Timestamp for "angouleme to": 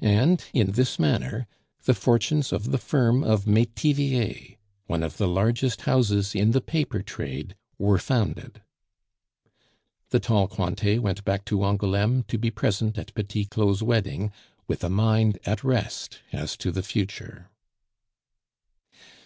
11.62-12.38